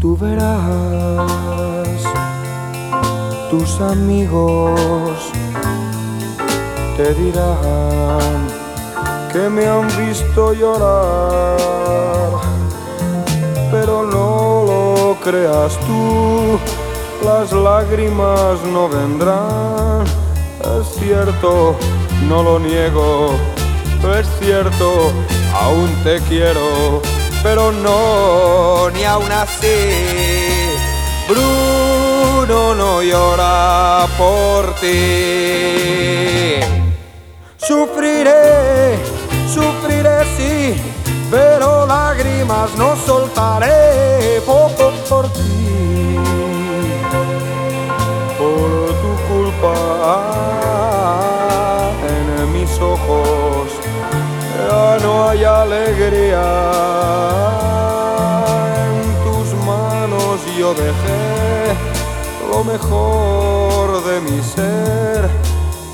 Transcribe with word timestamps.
verás, 0.00 1.18
tus 3.50 3.80
amigos 3.80 5.20
te 6.96 7.14
dirán 7.14 8.46
que 9.32 9.48
me 9.48 9.66
han 9.66 9.88
visto 10.06 10.52
llorar, 10.52 11.58
pero 13.72 14.04
no 14.04 14.64
lo 14.66 15.16
creas 15.22 15.76
tú, 15.80 16.58
las 17.24 17.52
lágrimas 17.52 18.62
no 18.72 18.88
vendrán, 18.88 20.04
es 20.80 20.86
cierto, 21.00 21.74
no 22.28 22.42
lo 22.44 22.60
niego, 22.60 23.32
es 24.18 24.28
cierto, 24.38 25.10
aún 25.52 25.90
te 26.04 26.20
quiero 26.28 27.02
pero 27.42 27.72
no, 27.72 28.90
ni 28.90 29.04
aún 29.04 29.30
así. 29.30 30.68
Bruno 31.28 32.74
no 32.74 33.02
llora 33.02 34.06
por 34.16 34.74
ti. 34.76 36.60
Sufriré, 37.58 38.98
sufriré 39.52 40.24
sí, 40.36 40.74
pero 41.30 41.86
lágrimas 41.86 42.74
no 42.76 42.96
soltaré 42.96 43.17
dejé 60.78 61.76
lo 62.50 62.64
mejor 62.64 64.04
de 64.04 64.20
mi 64.20 64.42
ser 64.42 65.28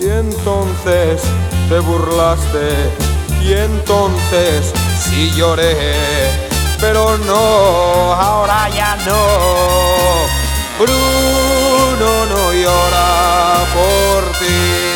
y 0.00 0.08
entonces 0.08 1.22
te 1.68 1.80
burlaste 1.80 2.68
y 3.42 3.52
entonces 3.52 4.72
sí 5.00 5.30
lloré, 5.36 5.74
pero 6.80 7.18
no, 7.18 8.14
ahora 8.14 8.68
ya 8.68 8.96
no. 9.06 9.18
Bruno 10.78 12.26
no 12.26 12.52
llora 12.52 13.66
por 13.74 14.22
ti. 14.38 14.88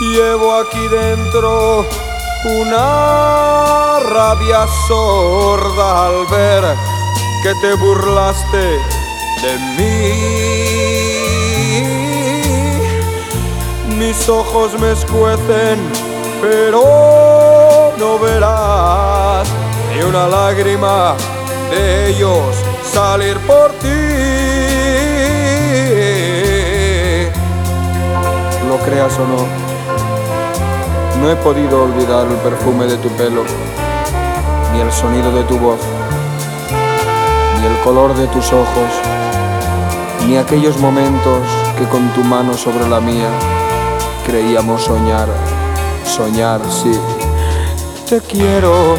Llevo 0.00 0.54
aquí 0.54 0.88
dentro 0.88 1.84
una 2.44 4.00
rabia 4.00 4.66
sorda 4.88 6.06
al 6.06 6.26
ver 6.26 6.64
que 7.42 7.54
te 7.60 7.74
burlaste 7.74 8.78
de 9.42 9.58
mí. 9.76 10.12
Mis 13.98 14.28
ojos 14.28 14.78
me 14.80 14.92
escuecen, 14.92 15.78
pero 16.40 17.92
no 17.98 18.18
verás 18.18 19.46
ni 19.92 20.02
una 20.02 20.26
lágrima 20.26 21.14
de 21.70 22.08
ellos 22.10 22.56
salir 22.90 23.36
por 23.40 23.72
ti. 23.72 23.88
Lo 28.66 28.78
creas 28.78 29.18
o 29.18 29.26
no 29.26 29.79
no 31.20 31.30
he 31.30 31.36
podido 31.36 31.82
olvidar 31.82 32.26
el 32.26 32.36
perfume 32.36 32.86
de 32.86 32.96
tu 32.96 33.08
pelo, 33.10 33.44
ni 34.72 34.80
el 34.80 34.90
sonido 34.90 35.30
de 35.32 35.44
tu 35.44 35.58
voz, 35.58 35.78
ni 37.60 37.66
el 37.66 37.78
color 37.80 38.14
de 38.14 38.26
tus 38.28 38.46
ojos, 38.52 38.90
ni 40.26 40.36
aquellos 40.36 40.78
momentos 40.78 41.40
que 41.78 41.84
con 41.84 42.08
tu 42.14 42.24
mano 42.24 42.54
sobre 42.54 42.88
la 42.88 43.00
mía 43.00 43.28
creíamos 44.26 44.82
soñar, 44.84 45.28
soñar, 46.04 46.60
sí. 46.70 46.98
Te 48.08 48.20
quiero, 48.22 48.96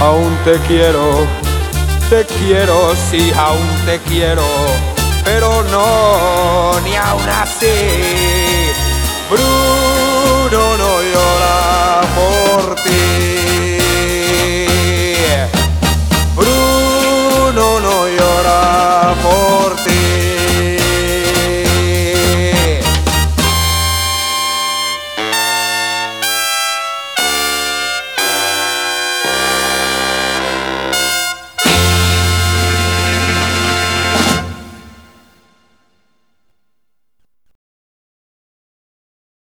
aún 0.00 0.38
te 0.44 0.58
quiero, 0.68 1.26
te 2.08 2.24
quiero, 2.24 2.94
sí, 3.10 3.32
aún 3.36 3.68
te 3.84 3.98
quiero, 4.08 4.44
pero 5.24 5.62
no, 5.64 6.80
ni 6.84 6.94
aún 6.94 7.28
así 7.28 8.17